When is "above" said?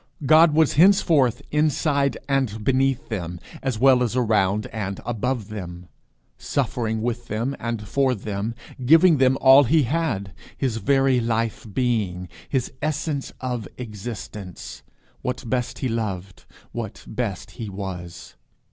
5.05-5.49